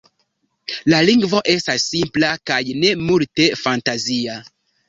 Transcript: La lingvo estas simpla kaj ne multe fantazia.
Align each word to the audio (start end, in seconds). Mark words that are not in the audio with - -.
La 0.93 1.01
lingvo 1.09 1.41
estas 1.55 1.85
simpla 1.91 2.31
kaj 2.53 2.59
ne 2.81 2.95
multe 3.11 3.49
fantazia. 3.63 4.43